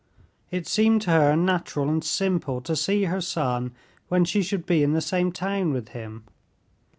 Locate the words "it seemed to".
0.49-1.11